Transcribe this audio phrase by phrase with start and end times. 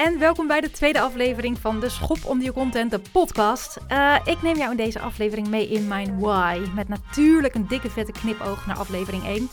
[0.00, 3.78] en welkom bij de tweede aflevering van de Schop om je content, de podcast.
[3.88, 7.90] Uh, ik neem jou in deze aflevering mee in mijn why, met natuurlijk een dikke
[7.90, 9.48] vette knipoog naar aflevering 1.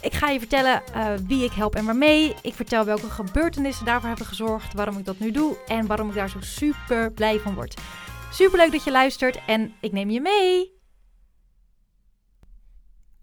[0.00, 2.34] Ik ga je vertellen uh, wie ik help en waarmee.
[2.42, 6.14] Ik vertel welke gebeurtenissen daarvoor hebben gezorgd, waarom ik dat nu doe en waarom ik
[6.14, 7.80] daar zo super blij van word.
[8.32, 10.81] Super leuk dat je luistert en ik neem je mee.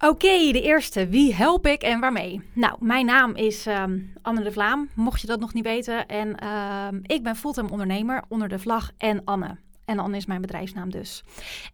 [0.06, 1.08] Oké, de eerste.
[1.08, 2.42] Wie help ik en waarmee?
[2.54, 6.08] Nou, mijn naam is um, Anne de Vlaam, mocht je dat nog niet weten.
[6.08, 9.58] En um, ik ben fulltime ondernemer onder de vlag en Anne.
[9.86, 11.24] En Anne is mijn bedrijfsnaam dus.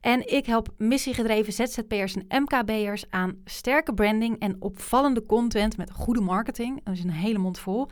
[0.01, 6.21] En ik help missiegedreven ZZP'ers en MKB'ers aan sterke branding en opvallende content met goede
[6.21, 6.83] marketing.
[6.83, 7.89] Dat is een hele mond vol.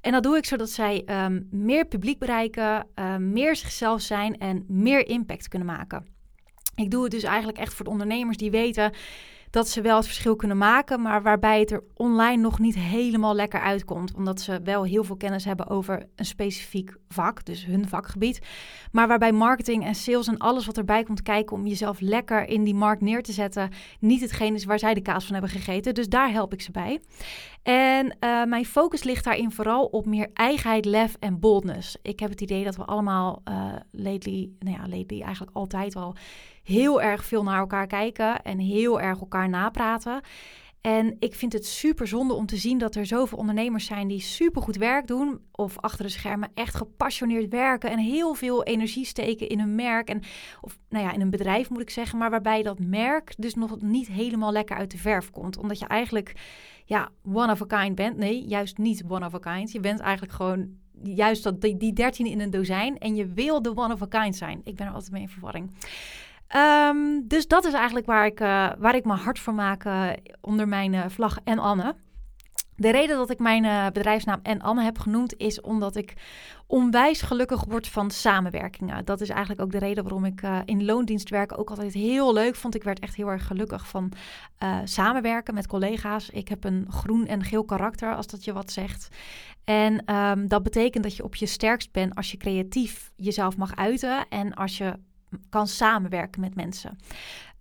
[0.00, 2.86] En dat doe ik zodat zij um, meer publiek bereiken,
[3.18, 6.06] meer zichzelf zijn en meer impact kunnen maken.
[6.74, 8.92] Ik doe het dus eigenlijk echt voor de ondernemers die weten
[9.50, 13.34] dat ze wel het verschil kunnen maken, maar waarbij het er online nog niet helemaal
[13.34, 14.14] lekker uitkomt.
[14.14, 18.40] Omdat ze wel heel veel kennis hebben over een specifiek vak, dus hun vakgebied.
[18.92, 22.64] Maar waarbij marketing en sales en alles wat erbij komt kijken om jezelf lekker in
[22.64, 25.94] die markt neer te zetten, niet hetgeen is waar zij de kaas van hebben gegeten.
[25.94, 27.00] Dus daar help ik ze bij.
[27.62, 31.96] En uh, mijn focus ligt daarin vooral op meer eigenheid, lef en boldness.
[32.02, 36.14] Ik heb het idee dat we allemaal uh, lately, nou ja, lately eigenlijk altijd al
[36.68, 40.20] heel erg veel naar elkaar kijken en heel erg elkaar napraten.
[40.80, 44.20] En ik vind het super zonde om te zien dat er zoveel ondernemers zijn die
[44.20, 45.40] supergoed werk doen.
[45.52, 50.08] Of achter de schermen echt gepassioneerd werken en heel veel energie steken in hun merk.
[50.08, 50.22] En,
[50.60, 52.18] of nou ja, in een bedrijf moet ik zeggen.
[52.18, 55.58] Maar waarbij dat merk dus nog niet helemaal lekker uit de verf komt.
[55.58, 56.32] Omdat je eigenlijk
[56.84, 58.16] ja, one of a kind bent.
[58.16, 59.72] Nee, juist niet one of a kind.
[59.72, 60.68] Je bent eigenlijk gewoon
[61.02, 62.98] juist dat, die, die dertien in een dozijn.
[62.98, 64.60] En je wil de one of a kind zijn.
[64.64, 65.70] Ik ben er altijd mee in verwarring.
[66.56, 70.08] Um, dus dat is eigenlijk waar ik, uh, waar ik me hard voor maak uh,
[70.40, 71.94] onder mijn uh, vlag en Anne.
[72.76, 76.14] De reden dat ik mijn bedrijfsnaam en Anne heb genoemd is omdat ik
[76.66, 79.04] onwijs gelukkig word van samenwerkingen.
[79.04, 82.56] Dat is eigenlijk ook de reden waarom ik in loondienst werken ook altijd heel leuk
[82.56, 82.74] vond.
[82.74, 84.12] Ik werd echt heel erg gelukkig van
[84.84, 86.30] samenwerken met collega's.
[86.30, 89.08] Ik heb een groen en geel karakter, als dat je wat zegt.
[89.64, 93.76] En um, dat betekent dat je op je sterkst bent als je creatief jezelf mag
[93.76, 94.92] uiten en als je
[95.48, 96.98] kan samenwerken met mensen.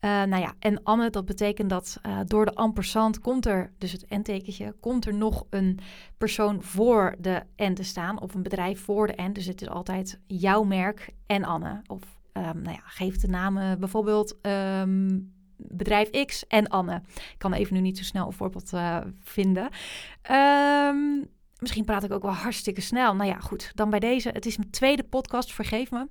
[0.01, 3.91] Uh, nou ja, en Anne, dat betekent dat uh, door de ampersand komt er, dus
[3.91, 5.79] het N-tekentje, komt er nog een
[6.17, 9.33] persoon voor de N te staan, of een bedrijf voor de N.
[9.33, 11.81] Dus het is altijd jouw merk en Anne.
[11.87, 12.01] Of
[12.33, 17.01] um, nou ja, geef de namen bijvoorbeeld um, bedrijf X en Anne.
[17.15, 19.69] Ik kan even nu niet zo snel een voorbeeld uh, vinden.
[20.31, 21.27] Um,
[21.59, 23.15] misschien praat ik ook wel hartstikke snel.
[23.15, 24.29] Nou ja, goed, dan bij deze.
[24.29, 26.07] Het is mijn tweede podcast, vergeef me.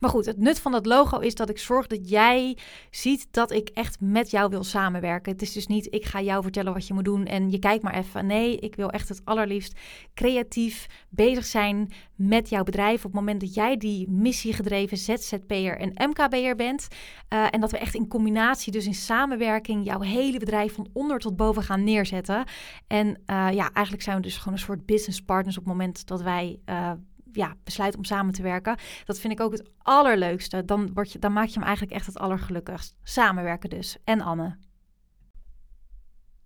[0.00, 2.56] Maar goed, het nut van dat logo is dat ik zorg dat jij
[2.90, 5.32] ziet dat ik echt met jou wil samenwerken.
[5.32, 7.82] Het is dus niet, ik ga jou vertellen wat je moet doen en je kijkt
[7.82, 8.26] maar even.
[8.26, 9.78] Nee, ik wil echt het allerliefst
[10.14, 12.96] creatief bezig zijn met jouw bedrijf.
[12.96, 16.88] Op het moment dat jij die missiegedreven ZZP'er en MKB'er bent.
[17.32, 21.18] Uh, en dat we echt in combinatie, dus in samenwerking, jouw hele bedrijf van onder
[21.18, 22.44] tot boven gaan neerzetten.
[22.86, 26.06] En uh, ja, eigenlijk zijn we dus gewoon een soort business partners op het moment
[26.06, 26.92] dat wij uh,
[27.32, 28.76] ja, besluit om samen te werken.
[29.04, 30.64] Dat vind ik ook het allerleukste.
[30.64, 32.96] Dan, word je, dan maak je hem eigenlijk echt het allergelukkigst.
[33.02, 33.96] Samenwerken dus.
[34.04, 34.56] En Anne.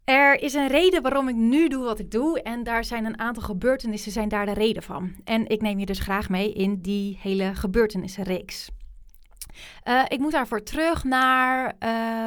[0.05, 2.43] Er is een reden waarom ik nu doe wat ik doe.
[2.43, 5.15] En daar zijn een aantal gebeurtenissen zijn daar de reden van.
[5.25, 8.71] En ik neem je dus graag mee in die hele gebeurtenissenreeks.
[9.89, 11.75] Uh, ik moet daarvoor terug naar,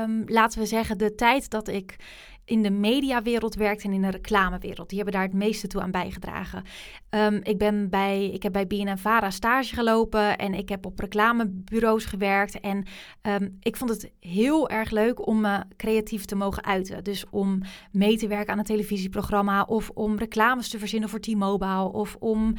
[0.04, 1.96] um, laten we zeggen, de tijd dat ik
[2.46, 4.90] in de mediawereld werkt en in de reclamewereld.
[4.90, 6.64] Die hebben daar het meeste toe aan bijgedragen.
[7.10, 12.06] Um, ik, ben bij, ik heb bij BNNVARA stage gelopen en ik heb op reclamebureaus
[12.06, 12.60] gewerkt.
[12.60, 12.86] En
[13.22, 17.04] um, ik vond het heel erg leuk om me creatief te mogen uiten.
[17.04, 17.62] Dus om
[17.92, 22.56] mee te werken aan een televisieprogramma of om reclames te verzinnen voor T-Mobile of om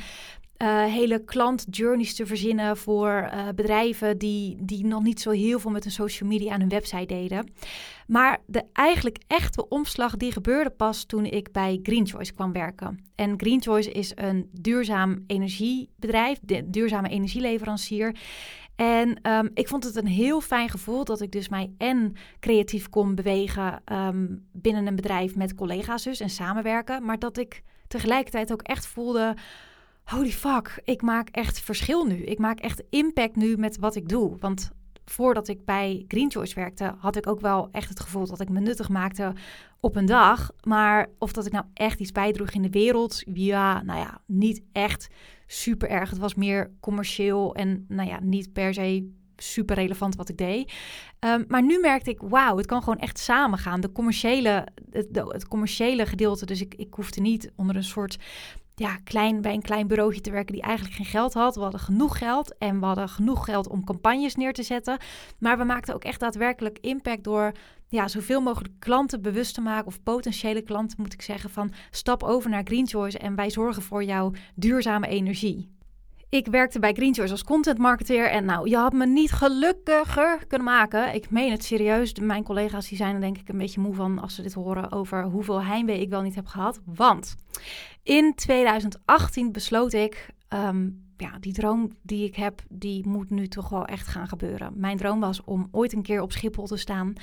[0.58, 5.70] uh, hele klantjourneys te verzinnen voor uh, bedrijven die, die nog niet zo heel veel
[5.70, 7.52] met een social media aan hun website deden.
[8.06, 13.04] Maar de eigenlijk echte omslag die gebeurde pas toen ik bij Green Choice kwam werken.
[13.14, 18.14] En Green Choice is een duurzaam energiebedrijf, duurzame energieleverancier.
[18.76, 22.88] En um, ik vond het een heel fijn gevoel dat ik dus mij en creatief
[22.88, 27.04] kon bewegen um, binnen een bedrijf met collega's dus en samenwerken.
[27.04, 29.34] Maar dat ik tegelijkertijd ook echt voelde
[30.06, 32.14] holy fuck, ik maak echt verschil nu.
[32.14, 34.36] Ik maak echt impact nu met wat ik doe.
[34.38, 34.70] Want
[35.04, 38.48] voordat ik bij Green Choice werkte, had ik ook wel echt het gevoel dat ik
[38.48, 39.32] me nuttig maakte
[39.80, 40.50] op een dag.
[40.62, 44.62] Maar of dat ik nou echt iets bijdroeg in de wereld, ja, nou ja, niet
[44.72, 45.08] echt
[45.46, 46.10] super erg.
[46.10, 50.72] Het was meer commercieel en nou ja, niet per se super relevant wat ik deed.
[51.20, 53.80] Um, maar nu merkte ik, wauw, het kan gewoon echt samengaan.
[53.80, 58.18] De commerciële, het, het commerciële gedeelte, dus ik, ik hoefde niet onder een soort
[58.78, 61.54] ja, klein, bij een klein bureautje te werken die eigenlijk geen geld had.
[61.54, 64.98] We hadden genoeg geld en we hadden genoeg geld om campagnes neer te zetten.
[65.38, 67.52] Maar we maakten ook echt daadwerkelijk impact door
[67.88, 72.22] ja, zoveel mogelijk klanten bewust te maken, of potentiële klanten moet ik zeggen, van stap
[72.22, 75.74] over naar Green Choice en wij zorgen voor jouw duurzame energie.
[76.28, 80.46] Ik werkte bij Green Choice als content marketeer en nou, je had me niet gelukkiger
[80.46, 81.14] kunnen maken.
[81.14, 82.14] Ik meen het serieus.
[82.14, 84.92] Mijn collega's die zijn er denk ik een beetje moe van als ze dit horen
[84.92, 86.80] over hoeveel heimwee ik wel niet heb gehad.
[86.84, 87.34] Want
[88.06, 93.68] in 2018 besloot ik ehm, ja, die droom die ik heb, die moet nu toch
[93.68, 94.72] wel echt gaan gebeuren.
[94.74, 97.14] Mijn droom was om ooit een keer op Schiphol te staan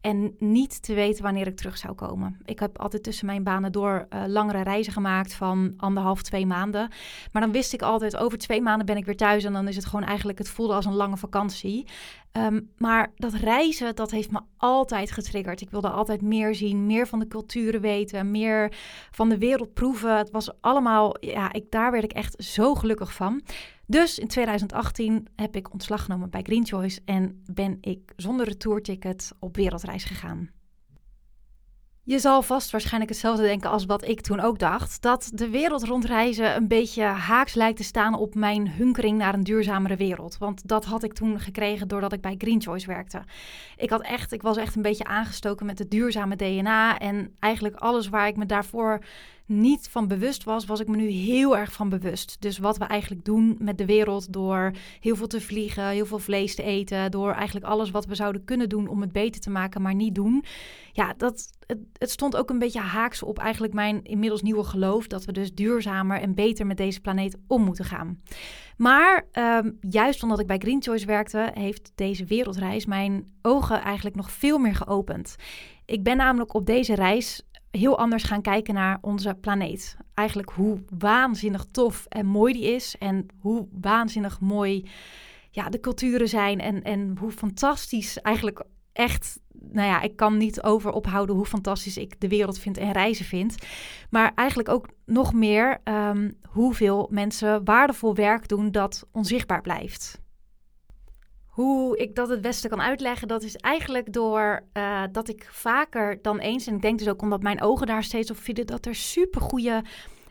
[0.00, 2.38] en niet te weten wanneer ik terug zou komen.
[2.44, 6.88] Ik heb altijd tussen mijn banen door uh, langere reizen gemaakt van anderhalf, twee maanden.
[7.32, 9.76] Maar dan wist ik altijd, over twee maanden ben ik weer thuis en dan is
[9.76, 11.86] het gewoon eigenlijk, het voelde als een lange vakantie.
[12.32, 15.60] Ehm, maar dat reizen, dat heeft me altijd getriggerd.
[15.60, 18.72] Ik wilde altijd meer zien, meer van de culturen weten, meer
[19.10, 20.16] van de wereld proeven.
[20.16, 23.35] Het was allemaal, ja, ik, daar werd ik echt zo gelukkig van.
[23.86, 29.32] Dus in 2018 heb ik ontslag genomen bij Green Choice en ben ik zonder retourticket
[29.38, 30.50] op wereldreis gegaan.
[32.08, 35.02] Je zal vast waarschijnlijk hetzelfde denken als wat ik toen ook dacht.
[35.02, 39.44] Dat de wereld rondreizen een beetje haaks lijkt te staan op mijn hunkering naar een
[39.44, 40.38] duurzamere wereld.
[40.38, 43.22] Want dat had ik toen gekregen doordat ik bij Green Choice werkte.
[43.76, 46.98] Ik, had echt, ik was echt een beetje aangestoken met het duurzame DNA.
[46.98, 48.98] En eigenlijk alles waar ik me daarvoor
[49.46, 52.36] niet van bewust was, was ik me nu heel erg van bewust.
[52.40, 56.18] Dus wat we eigenlijk doen met de wereld door heel veel te vliegen, heel veel
[56.18, 59.50] vlees te eten, door eigenlijk alles wat we zouden kunnen doen om het beter te
[59.50, 60.44] maken, maar niet doen.
[60.92, 65.06] Ja, dat, het, het stond ook een beetje haaks op eigenlijk mijn inmiddels nieuwe geloof
[65.06, 68.20] dat we dus duurzamer en beter met deze planeet om moeten gaan.
[68.76, 74.16] Maar ehm, juist omdat ik bij Green Choice werkte, heeft deze wereldreis mijn ogen eigenlijk
[74.16, 75.36] nog veel meer geopend.
[75.84, 77.45] Ik ben namelijk op deze reis
[77.76, 79.96] heel anders gaan kijken naar onze planeet.
[80.14, 82.96] Eigenlijk hoe waanzinnig tof en mooi die is.
[82.98, 84.88] En hoe waanzinnig mooi
[85.50, 86.60] ja, de culturen zijn.
[86.60, 89.40] En, en hoe fantastisch eigenlijk echt.
[89.72, 93.24] Nou ja, ik kan niet over ophouden hoe fantastisch ik de wereld vind en reizen
[93.24, 93.56] vind.
[94.10, 100.20] Maar eigenlijk ook nog meer um, hoeveel mensen waardevol werk doen dat onzichtbaar blijft.
[101.56, 106.18] Hoe ik dat het beste kan uitleggen, dat is eigenlijk door uh, dat ik vaker
[106.22, 108.86] dan eens, en ik denk dus ook omdat mijn ogen daar steeds op vielen, dat
[108.86, 109.82] er super goede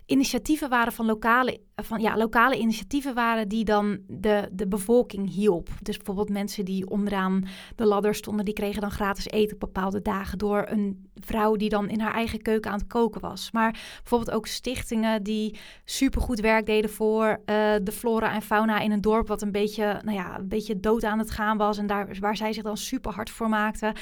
[0.06, 5.69] initiatieven waren van lokale, van, ja, lokale initiatieven waren die dan de, de bevolking hielp.
[5.81, 7.45] Dus bijvoorbeeld mensen die onderaan
[7.75, 11.69] de ladder stonden, die kregen dan gratis eten op bepaalde dagen door een vrouw die
[11.69, 13.51] dan in haar eigen keuken aan het koken was.
[13.51, 17.36] Maar bijvoorbeeld ook stichtingen die supergoed werk deden voor uh,
[17.83, 21.04] de flora en fauna in een dorp wat een beetje, nou ja, een beetje dood
[21.04, 23.94] aan het gaan was en daar, waar zij zich dan super hard voor maakten.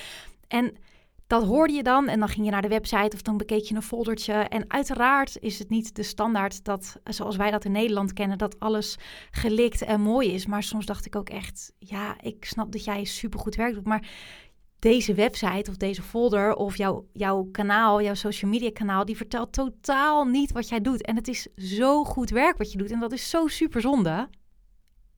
[0.47, 0.73] En
[1.27, 3.75] dat hoorde je dan en dan ging je naar de website of dan bekeek je
[3.75, 4.33] een foldertje.
[4.33, 8.59] En uiteraard is het niet de standaard dat, zoals wij dat in Nederland kennen, dat
[8.59, 8.97] alles
[9.31, 10.45] gelikt en mooi is.
[10.45, 14.07] Maar soms dacht ik ook echt, ja, ik snap dat jij supergoed werk doet, maar
[14.83, 19.53] deze website of deze folder of jouw, jouw kanaal, jouw social media kanaal, die vertelt
[19.53, 21.01] totaal niet wat jij doet.
[21.05, 24.29] En het is zo goed werk wat je doet en dat is zo super zonde.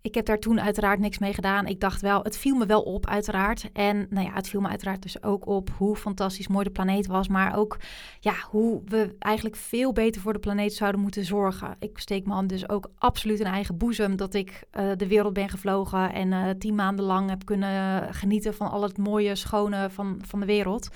[0.06, 1.68] Ik heb daar toen uiteraard niks mee gedaan.
[1.68, 3.70] Ik dacht wel, het viel me wel op, uiteraard.
[3.74, 7.08] En nou ja, het viel me uiteraard dus ook op hoe fantastisch mooi de planeet
[7.08, 7.28] was.
[7.28, 7.78] Maar ook
[8.20, 11.76] ja, hoe we eigenlijk veel beter voor de planeet zouden moeten zorgen.
[11.80, 15.34] Ik steek me aan dus ook absoluut in eigen boezem dat ik uh, de wereld
[15.34, 16.14] ben gevlogen.
[16.14, 20.40] En uh, tien maanden lang heb kunnen genieten van al het mooie, schone van, van
[20.40, 20.90] de wereld.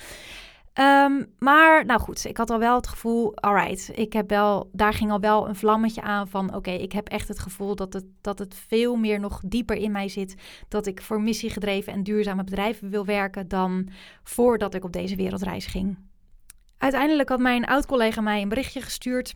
[0.79, 4.93] Um, maar nou goed, ik had al wel het gevoel, alright, ik heb wel, daar
[4.93, 8.05] ging al wel een vlammetje aan van, oké, ik heb echt het gevoel dat het,
[8.21, 10.36] dat het veel meer nog dieper in mij zit,
[10.67, 13.89] dat ik voor missiegedreven en duurzame bedrijven wil werken dan
[14.24, 15.98] voordat ik op deze wereldreis ging.
[16.77, 19.36] Uiteindelijk had mijn oud-collega mij een berichtje gestuurd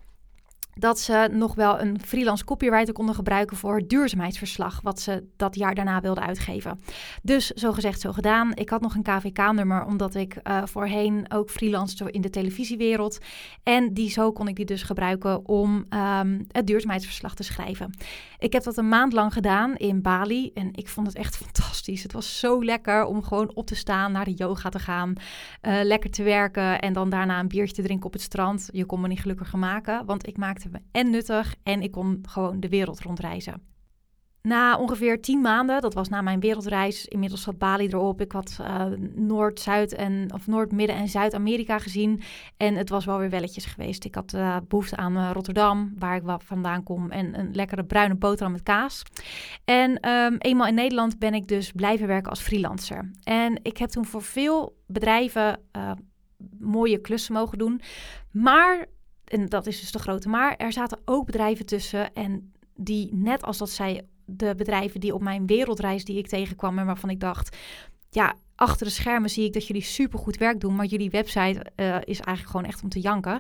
[0.73, 5.55] dat ze nog wel een freelance copywriter konden gebruiken voor het duurzaamheidsverslag, wat ze dat
[5.55, 6.79] jaar daarna wilden uitgeven.
[7.21, 8.51] Dus zo gezegd, zo gedaan.
[8.55, 13.17] Ik had nog een KVK-nummer, omdat ik uh, voorheen ook freelance in de televisiewereld.
[13.63, 17.93] En die, zo kon ik die dus gebruiken om um, het duurzaamheidsverslag te schrijven.
[18.39, 22.03] Ik heb dat een maand lang gedaan in Bali en ik vond het echt fantastisch.
[22.03, 25.13] Het was zo lekker om gewoon op te staan, naar de yoga te gaan,
[25.61, 28.69] uh, lekker te werken en dan daarna een biertje te drinken op het strand.
[28.71, 32.59] Je kon me niet gelukkiger maken, want ik maakte en nuttig en ik kon gewoon
[32.59, 33.71] de wereld rondreizen.
[34.47, 38.21] Na ongeveer tien maanden, dat was na mijn wereldreis, inmiddels zat Bali erop.
[38.21, 42.21] Ik had uh, Noord, Zuid en of Noord, Midden en Zuid-Amerika gezien.
[42.57, 44.05] En het was wel weer welletjes geweest.
[44.05, 48.15] Ik had uh, behoefte aan uh, Rotterdam, waar ik vandaan kom, en een lekkere bruine
[48.15, 49.03] boterham met kaas.
[49.65, 53.11] En um, eenmaal in Nederland ben ik dus blijven werken als freelancer.
[53.23, 55.59] En ik heb toen voor veel bedrijven
[56.59, 57.81] mooie klussen mogen doen.
[58.31, 58.85] Maar
[59.25, 60.55] En dat is dus de grote maar.
[60.55, 65.21] Er zaten ook bedrijven tussen en die net als dat zij de bedrijven die op
[65.21, 67.57] mijn wereldreis die ik tegenkwam en waarvan ik dacht,
[68.09, 71.95] ja, achter de schermen zie ik dat jullie supergoed werk doen, maar jullie website uh,
[71.95, 73.39] is eigenlijk gewoon echt om te janken.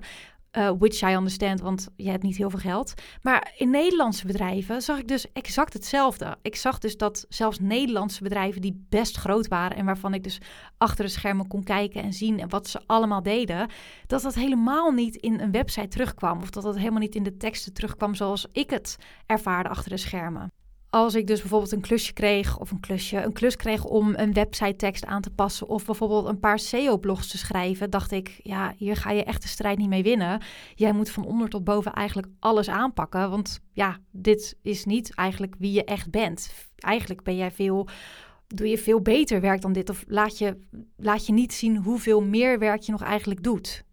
[0.57, 2.93] Uh, which I understand, want je hebt niet heel veel geld.
[3.21, 6.37] Maar in Nederlandse bedrijven zag ik dus exact hetzelfde.
[6.41, 10.41] Ik zag dus dat zelfs Nederlandse bedrijven die best groot waren en waarvan ik dus
[10.77, 13.69] achter de schermen kon kijken en zien en wat ze allemaal deden,
[14.07, 17.37] dat dat helemaal niet in een website terugkwam of dat dat helemaal niet in de
[17.37, 20.52] teksten terugkwam zoals ik het ervaarde achter de schermen
[20.93, 24.33] als ik dus bijvoorbeeld een klusje kreeg, of een klusje, een klus kreeg om een
[24.33, 28.73] website tekst aan te passen, of bijvoorbeeld een paar SEO-blogs te schrijven, dacht ik, ja,
[28.77, 30.41] hier ga je echt de strijd niet mee winnen.
[30.75, 35.55] Jij moet van onder tot boven eigenlijk alles aanpakken, want ja, dit is niet eigenlijk
[35.57, 36.53] wie je echt bent.
[36.77, 37.87] Eigenlijk ben jij veel,
[38.47, 40.57] doe je veel beter werk dan dit, of laat je,
[40.97, 43.83] laat je niet zien hoeveel meer werk je nog eigenlijk doet.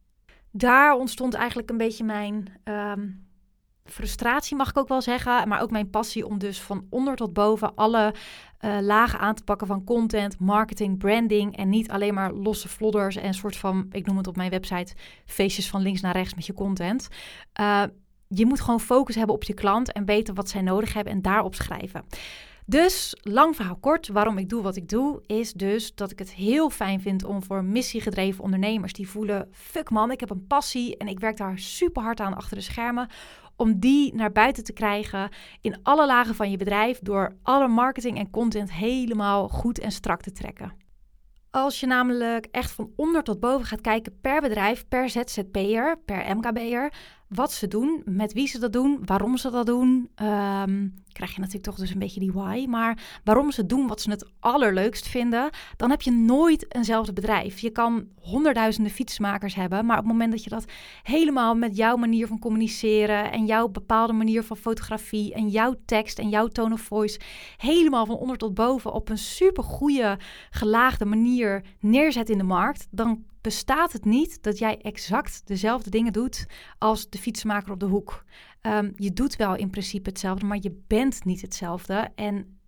[0.50, 2.60] Daar ontstond eigenlijk een beetje mijn.
[2.64, 3.08] Ehm,
[3.90, 5.48] frustratie, mag ik ook wel zeggen.
[5.48, 8.14] Maar ook mijn passie om dus van onder tot boven alle
[8.60, 11.56] uh, lagen aan te pakken van content, marketing, branding.
[11.56, 14.94] En niet alleen maar losse flodders en soort van, ik noem het op mijn website,
[15.26, 17.08] feestjes van links naar rechts met je content.
[17.60, 17.82] Uh,
[18.28, 21.22] je moet gewoon focus hebben op je klant en weten wat zij nodig hebben en
[21.22, 22.04] daarop schrijven.
[22.70, 26.32] Dus, lang verhaal kort, waarom ik doe wat ik doe, is dus dat ik het
[26.32, 30.96] heel fijn vind om voor missiegedreven ondernemers die voelen: fuck man, ik heb een passie
[30.96, 33.08] en ik werk daar super hard aan achter de schermen
[33.60, 35.28] om die naar buiten te krijgen
[35.60, 40.22] in alle lagen van je bedrijf door alle marketing en content helemaal goed en strak
[40.22, 40.72] te trekken.
[41.50, 46.36] Als je namelijk echt van onder tot boven gaat kijken per bedrijf, per ZZP'er, per
[46.36, 46.92] MKB'er,
[47.30, 50.10] wat ze doen, met wie ze dat doen, waarom ze dat doen.
[50.22, 52.66] Um, krijg je natuurlijk toch dus een beetje die why.
[52.68, 57.58] Maar waarom ze doen wat ze het allerleukst vinden, dan heb je nooit eenzelfde bedrijf.
[57.58, 60.64] Je kan honderdduizenden fietsmakers hebben, maar op het moment dat je dat
[61.02, 66.18] helemaal met jouw manier van communiceren en jouw bepaalde manier van fotografie en jouw tekst
[66.18, 67.20] en jouw tone of voice
[67.56, 70.18] helemaal van onder tot boven op een super goede,
[70.50, 76.12] gelaagde manier neerzet in de markt, dan bestaat het niet dat jij exact dezelfde dingen
[76.12, 76.46] doet
[76.78, 78.24] als de fietsmaker op de hoek.
[78.62, 82.08] Um, je doet wel in principe hetzelfde, maar je bent niet hetzelfde.
[82.14, 82.58] En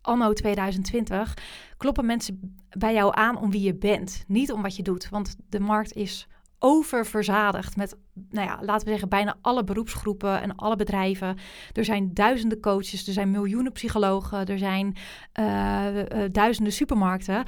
[0.00, 1.34] anno 2020
[1.76, 5.08] kloppen mensen bij jou aan om wie je bent, niet om wat je doet.
[5.08, 6.28] Want de markt is
[6.58, 7.96] oververzadigd met,
[8.30, 11.38] nou ja, laten we zeggen, bijna alle beroepsgroepen en alle bedrijven.
[11.72, 14.96] Er zijn duizenden coaches, er zijn miljoenen psychologen, er zijn
[15.40, 17.44] uh, uh, duizenden supermarkten.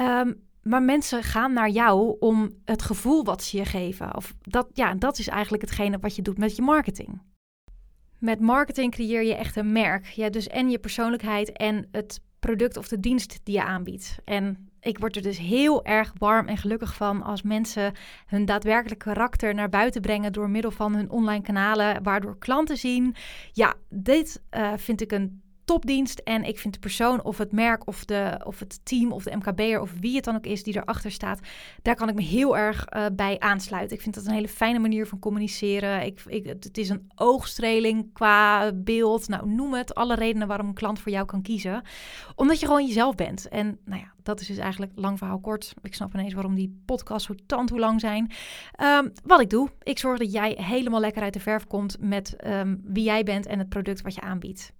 [0.00, 4.16] Um, maar mensen gaan naar jou om het gevoel wat ze je geven.
[4.16, 7.20] Of dat, ja, dat is eigenlijk hetgene wat je doet met je marketing.
[8.18, 10.06] Met marketing creëer je echt een merk.
[10.06, 14.18] Ja, dus en je persoonlijkheid en het product of de dienst die je aanbiedt.
[14.24, 17.92] En ik word er dus heel erg warm en gelukkig van als mensen
[18.26, 23.14] hun daadwerkelijk karakter naar buiten brengen door middel van hun online kanalen, waardoor klanten zien:
[23.52, 26.18] ja, dit uh, vind ik een topdienst.
[26.18, 29.36] En ik vind de persoon of het merk of, de, of het team of de
[29.36, 31.40] MKB'er of wie het dan ook is die erachter staat,
[31.82, 33.96] daar kan ik me heel erg uh, bij aansluiten.
[33.96, 36.02] Ik vind dat een hele fijne manier van communiceren.
[36.02, 39.28] Ik, ik, het is een oogstreling qua beeld.
[39.28, 39.94] Nou, noem het.
[39.94, 41.82] Alle redenen waarom een klant voor jou kan kiezen.
[42.34, 43.48] Omdat je gewoon jezelf bent.
[43.48, 45.74] En nou ja, dat is dus eigenlijk lang verhaal kort.
[45.82, 48.30] Ik snap ineens waarom die podcasts zo tand hoe lang zijn.
[48.82, 52.36] Um, wat ik doe, ik zorg dat jij helemaal lekker uit de verf komt met
[52.46, 54.72] um, wie jij bent en het product wat je aanbiedt.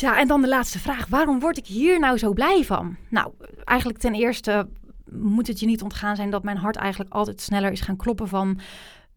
[0.00, 1.06] Ja, en dan de laatste vraag.
[1.06, 2.96] Waarom word ik hier nou zo blij van?
[3.08, 3.32] Nou,
[3.64, 4.68] eigenlijk ten eerste
[5.10, 8.28] moet het je niet ontgaan zijn dat mijn hart eigenlijk altijd sneller is gaan kloppen
[8.28, 8.58] van...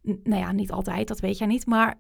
[0.01, 1.96] Nou ja, niet altijd, dat weet jij niet, maar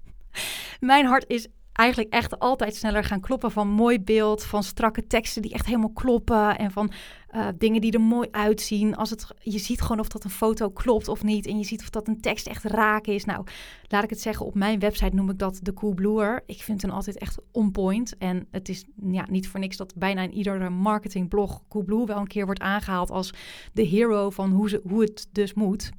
[0.80, 5.42] mijn hart is eigenlijk echt altijd sneller gaan kloppen van mooi beeld, van strakke teksten
[5.42, 6.92] die echt helemaal kloppen en van
[7.34, 8.96] uh, dingen die er mooi uitzien.
[8.96, 11.80] Als het, je ziet gewoon of dat een foto klopt of niet en je ziet
[11.80, 13.24] of dat een tekst echt raak is.
[13.24, 13.46] Nou,
[13.88, 16.42] laat ik het zeggen, op mijn website noem ik dat de Cool Bluer.
[16.46, 19.94] Ik vind hem altijd echt on point en het is ja, niet voor niks dat
[19.96, 23.34] bijna in iedere marketingblog Coolblue wel een keer wordt aangehaald als
[23.72, 25.90] de hero van hoe, ze, hoe het dus moet.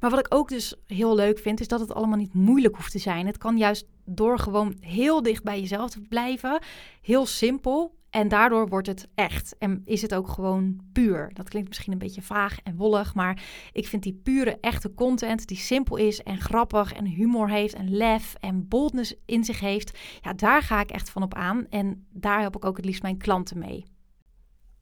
[0.00, 2.92] Maar wat ik ook dus heel leuk vind, is dat het allemaal niet moeilijk hoeft
[2.92, 3.26] te zijn.
[3.26, 6.62] Het kan juist door gewoon heel dicht bij jezelf te blijven,
[7.00, 8.00] heel simpel.
[8.10, 9.56] En daardoor wordt het echt.
[9.58, 11.30] En is het ook gewoon puur.
[11.32, 13.14] Dat klinkt misschien een beetje vaag en wollig.
[13.14, 17.74] Maar ik vind die pure, echte content die simpel is en grappig en humor heeft
[17.74, 19.98] en lef en boldness in zich heeft.
[20.20, 21.66] Ja, daar ga ik echt van op aan.
[21.70, 23.91] En daar help ik ook het liefst mijn klanten mee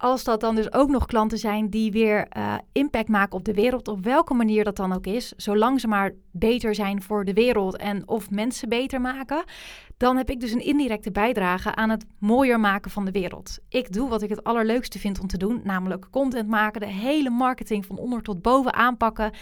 [0.00, 3.54] als dat dan dus ook nog klanten zijn die weer uh, impact maken op de
[3.54, 7.32] wereld, op welke manier dat dan ook is, zolang ze maar beter zijn voor de
[7.32, 9.44] wereld en of mensen beter maken,
[10.00, 13.58] dan heb ik dus een indirecte bijdrage aan het mooier maken van de wereld.
[13.68, 17.30] Ik doe wat ik het allerleukste vind om te doen, namelijk content maken, de hele
[17.30, 19.32] marketing van onder tot boven aanpakken.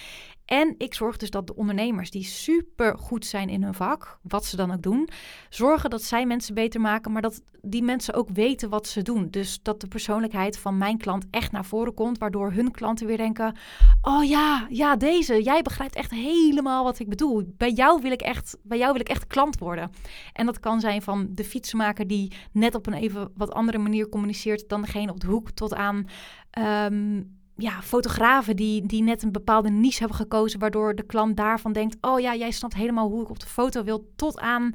[0.45, 4.45] En ik zorg dus dat de ondernemers die super goed zijn in hun vak, wat
[4.45, 5.09] ze dan ook doen,
[5.49, 9.29] zorgen dat zij mensen beter maken, maar dat die mensen ook weten wat ze doen.
[9.31, 13.17] Dus dat de persoonlijkheid van mijn klant echt naar voren komt, waardoor hun klanten weer
[13.17, 13.57] denken:
[14.03, 17.55] "Oh ja, ja, deze, jij begrijpt echt helemaal wat ik bedoel.
[17.57, 19.91] Bij jou wil ik echt, bij jou wil ik echt klant worden."
[20.33, 24.09] En dat kan zijn van de fietsenmaker die net op een even wat andere manier
[24.09, 26.07] communiceert dan degene op de hoek tot aan
[26.50, 27.23] ehm,
[27.59, 31.97] ja, fotografen die, die net een bepaalde niche hebben gekozen, waardoor de klant daarvan denkt:
[32.00, 34.12] Oh ja, jij snapt helemaal hoe ik op de foto wil.
[34.17, 34.75] Tot aan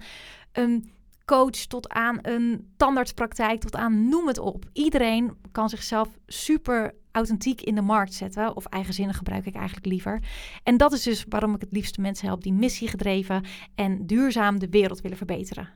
[0.52, 0.92] een
[1.26, 4.66] coach, tot aan een tandartspraktijk, tot aan noem het op.
[4.74, 8.56] Iedereen kan zichzelf super authentiek in de markt zetten.
[8.56, 10.24] Of eigenzinnig gebruik ik eigenlijk liever.
[10.64, 14.70] En dat is dus waarom ik het liefste mensen help die missiegedreven en duurzaam de
[14.70, 15.70] wereld willen verbeteren.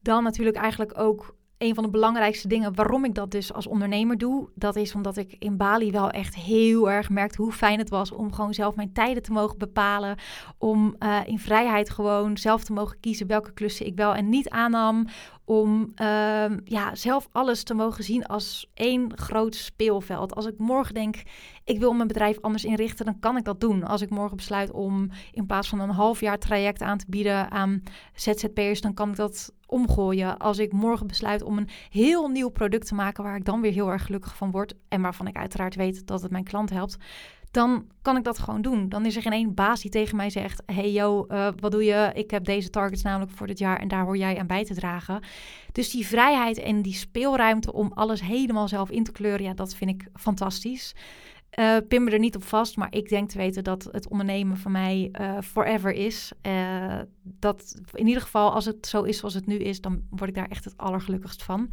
[0.00, 4.18] Dan natuurlijk eigenlijk ook een van de belangrijkste dingen waarom ik dat dus als ondernemer
[4.18, 7.88] doe, dat is omdat ik in Bali wel echt heel erg merkte hoe fijn het
[7.88, 10.16] was om gewoon zelf mijn tijden te mogen bepalen.
[10.58, 14.48] Om uh, in vrijheid gewoon zelf te mogen kiezen welke klussen ik wel en niet
[14.48, 15.06] aannam.
[15.48, 20.34] Om uh, ja, zelf alles te mogen zien als één groot speelveld.
[20.34, 21.22] Als ik morgen denk,
[21.64, 23.84] ik wil mijn bedrijf anders inrichten, dan kan ik dat doen.
[23.84, 27.50] Als ik morgen besluit om in plaats van een half jaar traject aan te bieden
[27.50, 27.82] aan
[28.14, 30.38] ZZP'ers, dan kan ik dat omgooien.
[30.38, 33.72] Als ik morgen besluit om een heel nieuw product te maken waar ik dan weer
[33.72, 36.96] heel erg gelukkig van word en waarvan ik uiteraard weet dat het mijn klant helpt,
[37.50, 38.88] dan kan ik dat gewoon doen.
[38.88, 41.84] Dan is er geen één baas die tegen mij zegt: Hey yo, uh, wat doe
[41.84, 42.10] je?
[42.14, 44.74] Ik heb deze targets namelijk voor dit jaar en daar hoor jij aan bij te
[44.74, 45.22] dragen.
[45.72, 49.74] Dus die vrijheid en die speelruimte om alles helemaal zelf in te kleuren, ja, dat
[49.74, 50.94] vind ik fantastisch.
[51.58, 54.56] Uh, pin me er niet op vast, maar ik denk te weten dat het ondernemen
[54.56, 56.32] voor mij uh, forever is.
[57.22, 60.34] Dat in ieder geval, als het zo is zoals het nu is, dan word ik
[60.36, 61.70] daar echt het allergelukkigst van.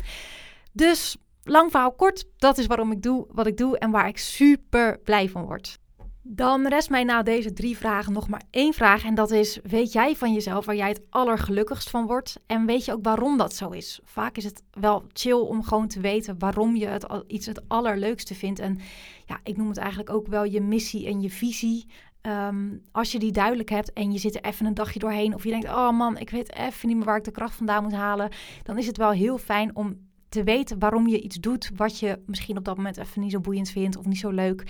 [0.71, 4.17] Dus lang verhaal kort, dat is waarom ik doe wat ik doe en waar ik
[4.17, 5.79] super blij van word.
[6.27, 9.03] Dan rest mij na deze drie vragen nog maar één vraag.
[9.03, 12.39] En dat is: weet jij van jezelf waar jij het allergelukkigst van wordt?
[12.47, 13.99] En weet je ook waarom dat zo is?
[14.03, 18.35] Vaak is het wel chill om gewoon te weten waarom je het iets het allerleukste
[18.35, 18.59] vindt.
[18.59, 18.79] En
[19.25, 21.85] ja, ik noem het eigenlijk ook wel je missie en je visie.
[22.21, 25.43] Um, als je die duidelijk hebt en je zit er even een dagje doorheen, of
[25.43, 27.93] je denkt: oh man, ik weet even niet meer waar ik de kracht vandaan moet
[27.93, 28.29] halen,
[28.63, 29.97] dan is het wel heel fijn om
[30.35, 33.39] te weten waarom je iets doet wat je misschien op dat moment even niet zo
[33.39, 34.63] boeiend vindt of niet zo leuk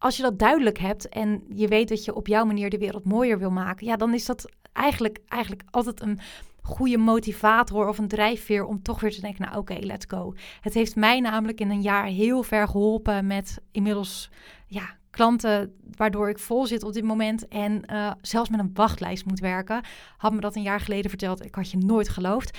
[0.00, 3.04] als je dat duidelijk hebt en je weet dat je op jouw manier de wereld
[3.04, 6.18] mooier wil maken, ja, dan is dat eigenlijk, eigenlijk altijd een
[6.62, 10.34] goede motivator of een drijfveer om toch weer te denken, nou oké, let's go.
[10.60, 14.30] Het heeft mij namelijk in een jaar heel ver geholpen met inmiddels
[14.66, 19.26] ja, klanten waardoor ik vol zit op dit moment en uh, zelfs met een wachtlijst
[19.26, 19.84] moet werken.
[20.16, 22.58] Had me dat een jaar geleden verteld, ik had je nooit geloofd.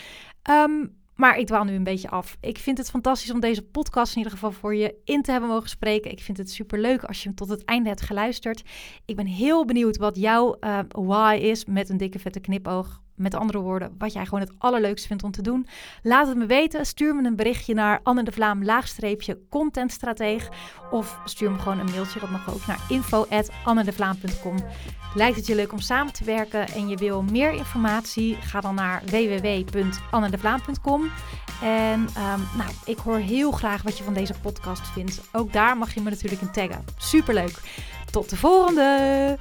[0.50, 2.38] Um, maar ik dwaal nu een beetje af.
[2.39, 5.49] Ik vind het fantastisch om deze podcast in ieder geval voor je in te hebben
[5.49, 6.12] mogen spreken.
[6.12, 8.62] Ik vind het super leuk als je hem tot het einde hebt geluisterd.
[9.05, 13.01] Ik ben heel benieuwd wat jouw uh, why is met een dikke vette knipoog.
[13.21, 15.67] Met andere woorden, wat jij gewoon het allerleukste vindt om te doen.
[16.03, 16.86] Laat het me weten.
[16.86, 20.49] Stuur me een berichtje naar Anne de Vlaam laagstreepje contentstrateeg.
[20.91, 24.55] Of stuur me gewoon een mailtje, dat mag ook, naar info at annedevlaam.com.
[25.15, 28.36] Lijkt het je leuk om samen te werken en je wil meer informatie?
[28.36, 31.12] Ga dan naar www.annedevlaam.com.
[31.62, 35.21] En um, nou, ik hoor heel graag wat je van deze podcast vindt.
[35.31, 36.86] Ook daar mag je me natuurlijk in taggen.
[36.97, 37.60] Superleuk.
[38.12, 39.38] Tot de volgende!